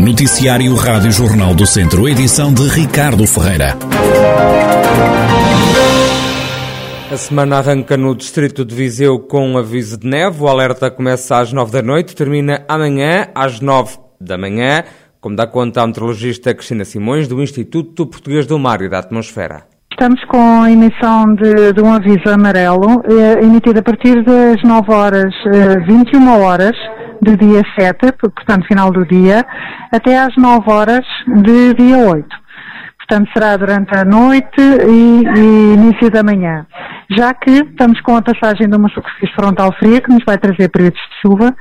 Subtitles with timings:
[0.00, 3.76] Noticiário Rádio Jornal do Centro, edição de Ricardo Ferreira.
[7.12, 10.42] A semana arranca no distrito de Viseu com aviso de neve.
[10.42, 14.84] O alerta começa às 9 da noite, termina amanhã às 9 da manhã,
[15.20, 19.64] como dá conta a meteorologista Cristina Simões, do Instituto Português do Mar e da Atmosfera.
[19.92, 24.92] Estamos com a emissão de, de um aviso amarelo, eh, emitido a partir das 9
[24.94, 26.74] horas, eh, 21 horas
[27.22, 29.44] do dia 7, portanto final do dia,
[29.92, 32.28] até às 9 horas de dia 8.
[32.98, 36.66] Portanto será durante a noite e, e início da manhã.
[37.10, 40.68] Já que estamos com a passagem de uma superfície frontal fria que nos vai trazer
[40.68, 41.54] períodos de chuva,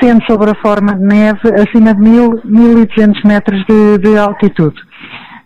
[0.00, 4.76] sendo sobre a forma de neve acima de 1000, 1200 metros de, de altitude.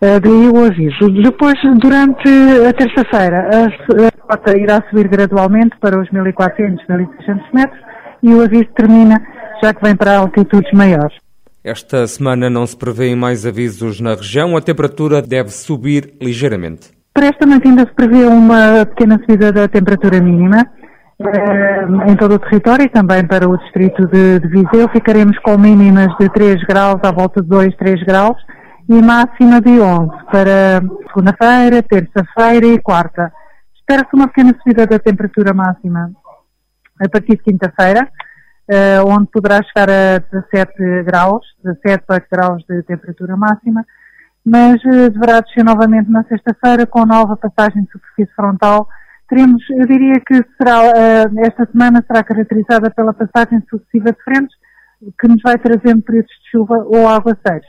[0.01, 1.09] Uh, daí o aviso.
[1.21, 2.27] Depois, durante
[2.67, 7.81] a terça-feira, a rota irá subir gradualmente para os 1400, 1600 metros
[8.23, 9.21] e o aviso termina
[9.61, 11.15] já que vem para altitudes maiores.
[11.63, 16.89] Esta semana não se prevêem mais avisos na região, a temperatura deve subir ligeiramente.
[17.13, 20.65] Para esta noite ainda se prevê uma pequena subida da temperatura mínima
[21.19, 24.89] eh, em todo o território e também para o distrito de, de Viseu.
[24.89, 28.37] Ficaremos com mínimas de 3 graus, à volta de 2, 3 graus
[28.89, 33.31] e máxima de 11 para segunda-feira, terça-feira e quarta.
[33.75, 36.11] Espera-se uma pequena subida da temperatura máxima
[36.99, 38.07] a partir de quinta-feira,
[38.71, 43.85] uh, onde poderá chegar a 17 graus, 17, 18 graus de temperatura máxima,
[44.45, 48.87] mas uh, deverá descer novamente na sexta-feira com nova passagem de superfície frontal.
[49.27, 54.55] Teremos, eu diria que será, uh, esta semana será caracterizada pela passagem sucessiva de frentes,
[55.19, 57.67] que nos vai trazendo períodos de chuva ou aguaceiros.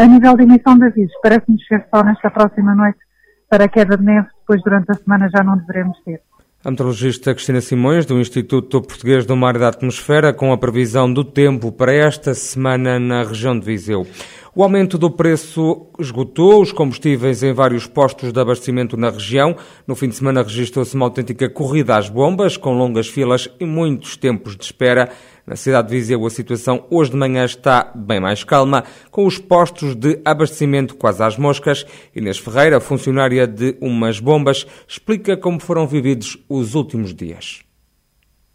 [0.00, 3.00] A nível de emissão de avisos, parece-nos ser só nesta próxima noite
[3.48, 6.22] para a queda de neve, depois durante a semana já não deveremos ter.
[6.62, 11.10] A meteorologista Cristina Simões, do Instituto Português do Mar e da Atmosfera, com a previsão
[11.10, 14.06] do tempo para esta semana na região de Viseu.
[14.54, 19.56] O aumento do preço esgotou os combustíveis em vários postos de abastecimento na região.
[19.86, 24.18] No fim de semana registrou-se uma autêntica corrida às bombas, com longas filas e muitos
[24.18, 25.08] tempos de espera.
[25.50, 29.36] Na cidade de Viseu, a situação hoje de manhã está bem mais calma, com os
[29.36, 31.84] postos de abastecimento quase às moscas.
[32.14, 37.62] Inês Ferreira, funcionária de umas bombas, explica como foram vividos os últimos dias.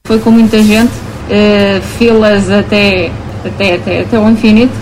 [0.07, 3.12] Foi com muita gente, uh, filas até,
[3.44, 4.73] até, até, até o infinito,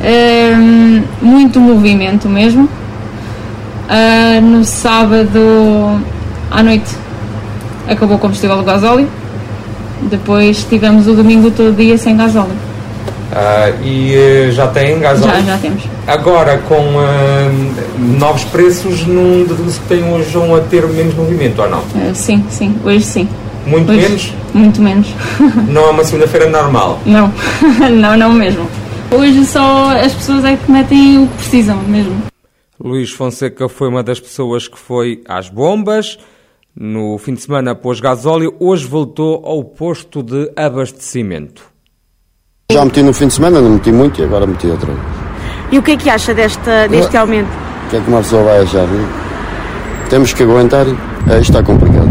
[0.00, 2.64] uh, muito movimento mesmo.
[2.64, 6.00] Uh, no sábado
[6.50, 6.96] à noite
[7.86, 9.06] acabou o combustível do gasóleo
[10.02, 12.56] depois tivemos o domingo todo dia sem gasóleo.
[13.32, 14.14] Ah, e
[14.48, 15.34] uh, já tem gasóleo?
[15.34, 15.82] Já, já temos.
[16.06, 21.68] Agora, com uh, novos preços, não deduz que hoje vão a ter menos movimento ou
[21.68, 21.80] não?
[21.80, 23.28] Uh, sim, sim, hoje sim.
[23.66, 24.34] Muito hoje, menos?
[24.54, 25.08] Muito menos.
[25.68, 27.00] não é uma segunda-feira normal?
[27.04, 27.32] Não,
[27.90, 28.68] não, não mesmo.
[29.10, 32.22] Hoje só as pessoas é que metem o que precisam mesmo.
[32.82, 36.18] Luís Fonseca foi uma das pessoas que foi às bombas
[36.78, 41.62] no fim de semana pôs gasóleo, hoje voltou ao posto de abastecimento.
[42.70, 45.06] Já meti no fim de semana, não meti muito e agora meti outra vez.
[45.72, 47.48] E o que é que acha desta, deste aumento?
[47.86, 48.86] O que é que uma pessoa vai achar?
[50.10, 50.86] Temos que aguentar,
[51.30, 52.08] é, está complicado.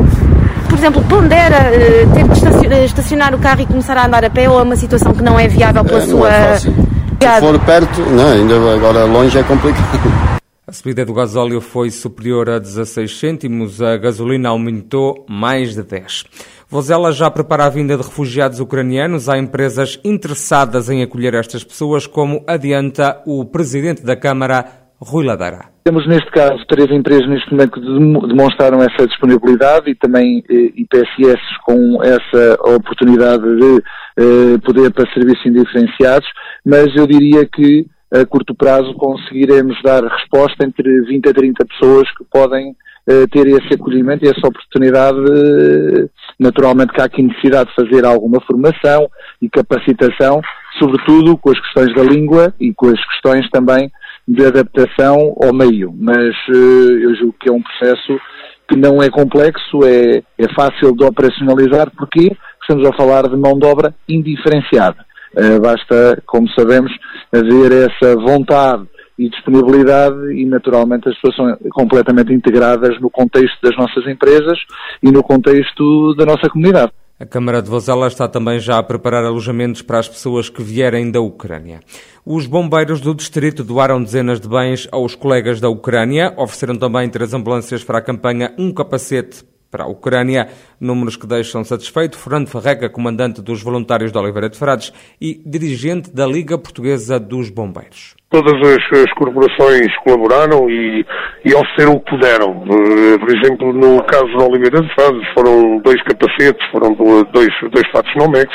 [0.67, 4.49] Por exemplo, pondera uh, ter que estacionar o carro e começar a andar a pé
[4.49, 6.29] ou é uma situação que não é viável pela é, sua...
[6.29, 6.73] É fácil.
[7.21, 10.24] Se for perto, não, ainda agora longe é complicado.
[10.67, 16.23] A subida do gasóleo foi superior a 16 cêntimos, a gasolina aumentou mais de 10.
[16.67, 19.29] Vozela já prepara a vinda de refugiados ucranianos.
[19.29, 24.65] Há empresas interessadas em acolher estas pessoas, como adianta o presidente da Câmara,
[24.99, 25.65] Rui Ladeira.
[25.83, 31.41] Temos neste caso três empresas neste momento que demonstraram essa disponibilidade e também eh, IPSS
[31.63, 33.83] com essa oportunidade de
[34.17, 36.27] eh, poder para serviços indiferenciados,
[36.65, 42.09] mas eu diria que a curto prazo conseguiremos dar resposta entre 20 a 30 pessoas
[42.17, 45.17] que podem uh, ter esse acolhimento e essa oportunidade.
[45.19, 49.09] Uh, naturalmente que há aqui necessidade de fazer alguma formação
[49.41, 50.41] e capacitação,
[50.77, 53.91] sobretudo com as questões da língua e com as questões também
[54.27, 55.93] de adaptação ao meio.
[55.97, 58.19] Mas uh, eu julgo que é um processo
[58.67, 63.57] que não é complexo, é, é fácil de operacionalizar, porque estamos a falar de mão
[63.57, 65.05] de obra indiferenciada.
[65.35, 66.91] Uh, basta, como sabemos,
[67.31, 68.87] haver essa vontade
[69.17, 74.57] e disponibilidade e naturalmente as pessoas são completamente integradas no contexto das nossas empresas
[75.01, 76.91] e no contexto da nossa comunidade.
[77.17, 81.09] A Câmara de Vozela está também já a preparar alojamentos para as pessoas que vierem
[81.09, 81.79] da Ucrânia.
[82.25, 87.33] Os bombeiros do distrito doaram dezenas de bens aos colegas da Ucrânia, ofereceram também três
[87.33, 90.47] ambulâncias para a campanha Um Capacete para a Ucrânia,
[90.79, 96.13] números que deixam satisfeito Fernando Farreca, comandante dos Voluntários de Oliveira de Frades e dirigente
[96.13, 98.15] da Liga Portuguesa dos Bombeiros.
[98.29, 101.05] Todas as, as corporações colaboraram e,
[101.45, 102.63] e ofereceram o que puderam.
[102.63, 106.93] Eh, por exemplo, no caso de Oliveira de Frades, foram dois capacetes, foram
[107.31, 108.51] dois, dois fatos Nomex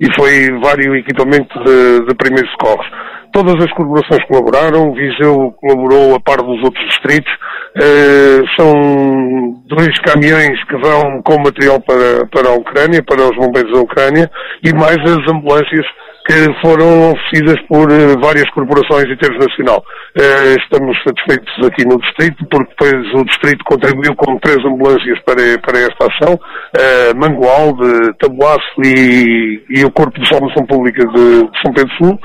[0.00, 2.86] e foi vários equipamentos de, de primeiros socorros.
[3.34, 7.32] Todas as corporações colaboraram, Viseu colaborou a par dos outros distritos.
[7.76, 13.72] Uh, são dois caminhões que vão com material para, para a Ucrânia, para os bombeiros
[13.72, 14.30] da Ucrânia,
[14.62, 15.84] e mais as ambulâncias
[16.26, 19.84] que foram oferecidas por uh, várias corporações em termos nacional.
[20.16, 25.58] Uh, estamos satisfeitos aqui no Distrito, porque depois o Distrito contribuiu com três ambulâncias para,
[25.58, 31.62] para esta ação, uh, Mangualde, Tabuaço e, e, o Corpo de Salvação Pública de, de
[31.62, 32.18] São Pedro Sul,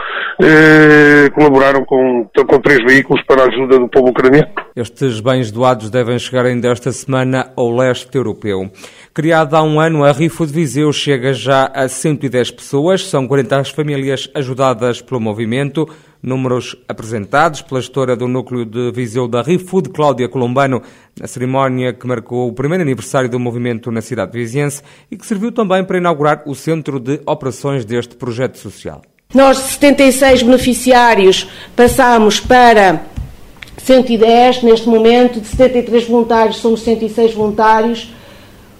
[1.35, 4.47] colaboraram com, com três veículos para a ajuda do povo ucraniano.
[4.75, 8.71] Estes bens doados devem chegar ainda esta semana ao leste europeu.
[9.13, 13.57] Criada há um ano, a RIFO de Viseu chega já a 110 pessoas, são 40
[13.59, 13.88] as famílias
[14.33, 15.87] ajudadas pelo movimento.
[16.21, 20.81] Números apresentados pela gestora do núcleo de Viseu da RIFUD, Cláudia Colombano,
[21.17, 25.51] na cerimónia que marcou o primeiro aniversário do movimento na cidade viziense e que serviu
[25.51, 29.01] também para inaugurar o centro de operações deste projeto social.
[29.33, 33.01] Nós, de 76 beneficiários, passamos para
[33.77, 38.13] 110 neste momento, de 73 voluntários somos 106 voluntários,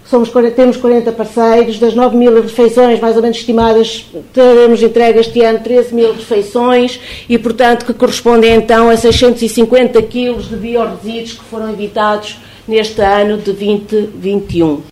[0.09, 5.41] somos, temos 40 parceiros, das 9 mil refeições mais ou menos estimadas, teremos entregue este
[5.43, 11.43] ano 13 mil refeições e, portanto, que correspondem então a 650 quilos de biorresíduos que
[11.45, 14.83] foram evitados neste ano de 2021.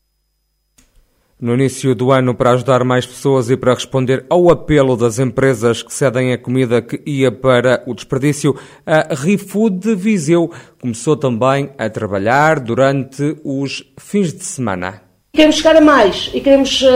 [1.39, 5.83] No início do ano, para ajudar mais pessoas e para responder ao apelo das empresas
[5.83, 11.89] que cedem a comida que ia para o desperdício, a ReFood Viseu começou também a
[11.91, 15.06] trabalhar durante os fins de semana
[15.37, 16.87] queremos chegar a mais e queremos uh,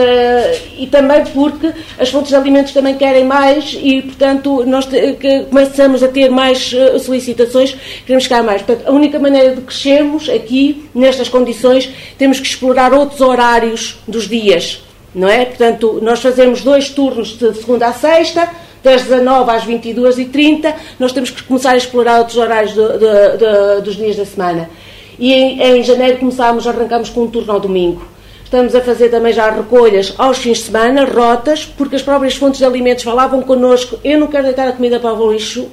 [0.76, 6.02] e também porque as fontes de alimentos também querem mais e portanto nós que começamos
[6.02, 8.60] a ter mais uh, solicitações queremos chegar a mais.
[8.60, 14.28] Portanto, a única maneira de crescermos aqui nestas condições temos que explorar outros horários dos
[14.28, 14.82] dias
[15.14, 15.44] não é?
[15.44, 18.50] Portanto nós fazemos dois turnos de segunda a sexta
[18.82, 23.82] das 19 às 22h30 nós temos que começar a explorar outros horários de, de, de,
[23.84, 24.68] dos dias da semana.
[25.16, 28.10] E em, em janeiro começámos arrancamos com um turno ao domingo
[28.52, 32.58] Estamos a fazer também já recolhas aos fins de semana, rotas, porque as próprias fontes
[32.58, 35.70] de alimentos falavam connosco, eu não quero deitar a comida para o lixo,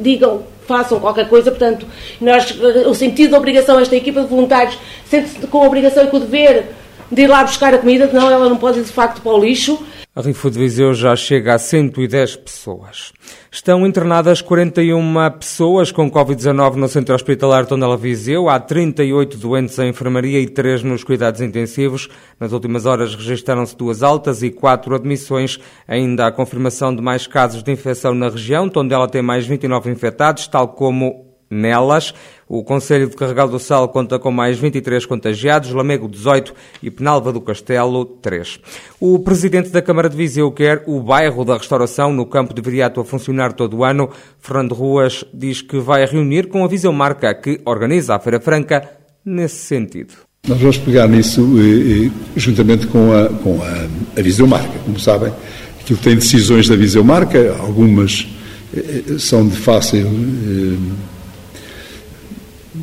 [0.00, 1.86] digam, façam qualquer coisa, portanto,
[2.20, 2.58] nós,
[2.88, 4.76] o sentido da obrigação, esta equipa de voluntários
[5.08, 6.70] sente-se com a obrigação e com o dever
[7.08, 9.38] de ir lá buscar a comida, não, ela não pode ir de facto para o
[9.38, 9.80] lixo.
[10.14, 13.14] A Rifo de Viseu já chega a 110 pessoas.
[13.50, 15.02] Estão internadas 41
[15.40, 18.50] pessoas com Covid-19 no Centro Hospitalar Tondela Viseu.
[18.50, 22.10] Há 38 doentes em enfermaria e 3 nos cuidados intensivos.
[22.38, 25.58] Nas últimas horas registraram-se duas altas e quatro admissões.
[25.88, 28.68] Ainda há confirmação de mais casos de infecção na região.
[28.68, 32.14] Tondela tem mais 29 infectados, tal como nelas.
[32.48, 37.32] O Conselho de Carregal do Sal conta com mais 23 contagiados, Lamego 18 e Penalva
[37.32, 38.60] do Castelo 3.
[39.00, 43.00] O presidente da Câmara de Viseu quer o bairro da restauração no campo de Viriato
[43.00, 44.10] a funcionar todo o ano.
[44.38, 48.88] Fernando Ruas diz que vai reunir com a Viseu Marca, que organiza a Feira Franca,
[49.24, 50.14] nesse sentido.
[50.48, 54.78] Nós vamos pegar nisso eh, eh, juntamente com a, com a, a Viseu Marca.
[54.84, 55.32] Como sabem,
[55.80, 58.26] aquilo tem decisões da Viseu Marca, algumas
[58.74, 60.06] eh, são de fácil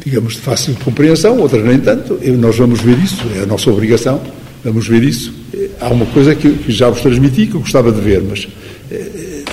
[0.03, 2.19] digamos, de fácil compreensão, outras nem tanto.
[2.37, 4.21] Nós vamos ver isso, é a nossa obrigação,
[4.63, 5.33] vamos ver isso.
[5.79, 8.47] Há uma coisa que, que já vos transmiti que eu gostava de ver, mas
[8.91, 9.43] é,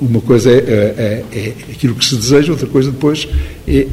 [0.00, 3.28] uma coisa é, é, é, aquilo que se deseja, outra coisa depois
[3.66, 3.86] é,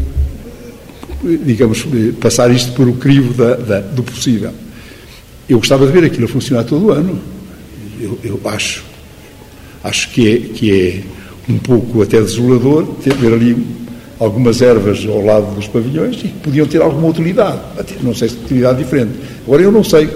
[1.44, 1.86] digamos,
[2.22, 4.52] passar isto por o crivo da, da, do possível.
[5.50, 7.20] Eu gostava de ver aquilo a funcionar todo o ano.
[8.00, 8.84] Eu, eu acho,
[9.84, 13.66] acho que é, que é um pouco até desolador ter, ver ali
[14.20, 17.60] algumas ervas ao lado dos pavilhões e que podiam ter alguma utilidade,
[18.02, 19.14] não sei se utilidade diferente.
[19.46, 20.10] Agora eu não sei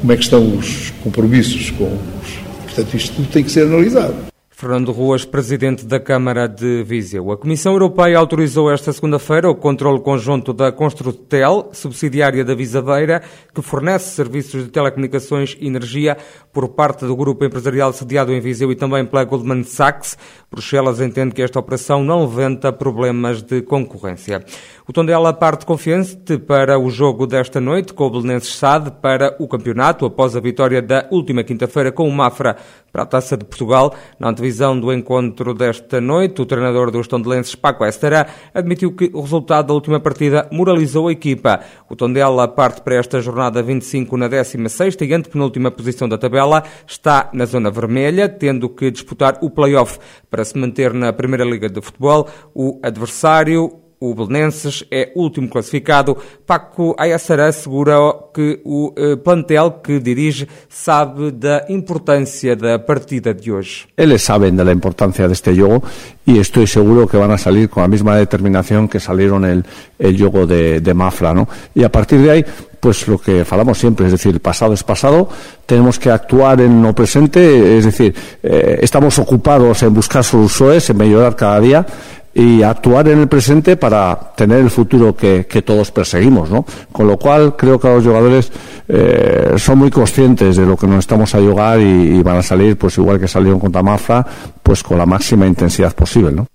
[0.00, 2.44] como é que estão os compromissos com os...
[2.64, 4.33] Portanto, isto tudo tem que ser analisado.
[4.56, 7.32] Fernando Ruas, presidente da Câmara de Viseu.
[7.32, 13.20] A Comissão Europeia autorizou esta segunda-feira o controle conjunto da Construtel, subsidiária da Visadeira,
[13.52, 16.16] que fornece serviços de telecomunicações e energia
[16.52, 20.16] por parte do grupo empresarial sediado em Viseu e também pela Goldman Sachs.
[20.48, 24.44] Bruxelas entende que esta operação não levanta problemas de concorrência.
[24.86, 29.48] O Tondela parte confiante para o jogo desta noite com o Belenenses SAD para o
[29.48, 32.56] campeonato após a vitória da última quinta-feira com o Mafra
[32.92, 33.92] para a Taça de Portugal.
[34.20, 36.40] Na antevisão previsão do encontro desta noite.
[36.40, 41.12] O treinador dos Tondelenses, Paco Estera, admitiu que o resultado da última partida moralizou a
[41.12, 41.60] equipa.
[41.90, 46.62] O Tondela parte para esta jornada 25 na 16ª e antepenúltima posição da tabela.
[46.86, 49.98] Está na zona vermelha, tendo que disputar o play-off
[50.30, 52.28] para se manter na Primeira Liga de Futebol.
[52.54, 56.16] O adversário, o Belenenses é último classificado.
[56.46, 57.96] Paco Ayassará assegura
[58.34, 63.86] que o eh, plantel que dirige sabe da importância da partida de hoje.
[63.96, 65.82] Eles sabem da importância deste jogo
[66.26, 69.64] e estou seguro que van a salir com a mesma determinação que salieron el,
[69.98, 71.48] el jogo de, de Mafra, ¿no?
[71.74, 72.44] E a partir de aí
[72.84, 75.26] pues lo que falamos siempre, es decir, el pasado es pasado,
[75.64, 80.98] tenemos que actuar en lo presente, es decir, eh, estamos ocupados en buscar soluciones, en
[80.98, 81.86] mejorar cada día,
[82.34, 86.64] y actuar en el presente para tener el futuro que, que todos perseguimos, ¿no?
[86.90, 88.50] Con lo cual creo que los jugadores
[88.88, 92.42] eh, son muy conscientes de lo que nos estamos a jugar y, y, van a
[92.42, 94.26] salir, pues igual que salieron contra Mafra,
[94.62, 96.46] pues con la máxima intensidad posible, ¿no?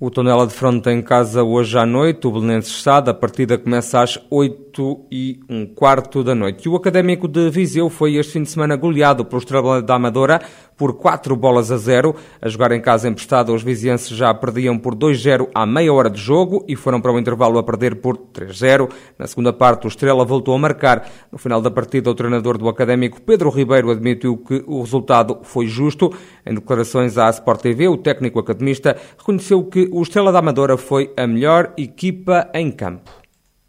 [0.00, 4.00] O Tonela de Fronte em casa hoje à noite, o Belenenses Estado, a partida começa
[4.00, 6.66] às 8 e um quarto da noite.
[6.66, 10.40] E o Académico de Viseu foi este fim de semana goleado pelo Estrela da Amadora
[10.78, 12.14] por 4 bolas a 0.
[12.40, 16.20] A jogar em casa emprestada, os vizienses já perdiam por 2-0 à meia hora de
[16.20, 18.88] jogo e foram para o intervalo a perder por 3-0.
[19.18, 21.06] Na segunda parte, o Estrela voltou a marcar.
[21.30, 25.66] No final da partida, o treinador do Académico, Pedro Ribeiro, admitiu que o resultado foi
[25.66, 26.12] justo.
[26.46, 31.12] Em declarações à Sport TV, o técnico academista reconheceu que o Estrela da Amadora foi
[31.16, 33.17] a melhor equipa em campo.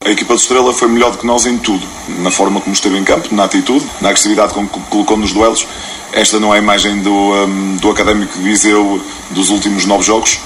[0.05, 1.85] A equipa de Estrela foi melhor do que nós em tudo,
[2.19, 5.67] na forma como esteve em campo, na atitude, na agressividade com que colocou nos duelos.
[6.13, 9.01] Esta não é a imagem do, um, do Académico de Viseu
[9.31, 10.39] dos últimos nove jogos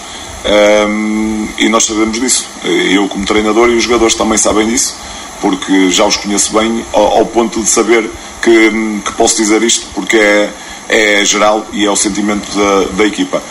[0.89, 2.47] um, e nós sabemos disso.
[2.63, 4.97] Eu, como treinador, e os jogadores também sabem disso,
[5.39, 8.09] porque já os conheço bem, ao, ao ponto de saber
[8.41, 10.51] que, hum, que, posso dizer isto, porque é,
[10.89, 13.41] é geral e é o sentimento da, da equipa.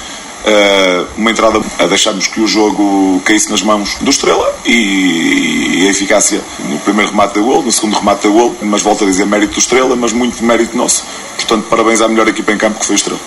[0.42, 5.90] Uh, uma entrada a deixarmos que o jogo caísse nas mãos do Estrela e, a
[5.90, 9.24] eficácia no primeiro remate da gol, no segundo remate da gol, mas volto a dizer
[9.24, 11.04] mérito do Estrela, mas muito mérito nosso.
[11.36, 13.20] Portanto, parabéns à melhor equipa em campo que foi o Estrela.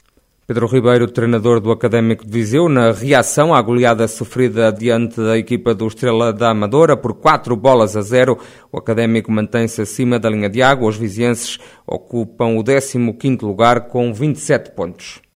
[0.48, 5.74] Pedro Ribeiro, treinador do Académico de Viseu, na reação à goleada sofrida diante da equipa
[5.74, 8.38] do Estrela da Amadora por 4 bolas a 0,
[8.72, 10.88] o Académico mantém-se acima da linha de água.
[10.88, 11.57] Os vizienses
[11.88, 15.25] ocupam o 15º lugar com 27 pontos.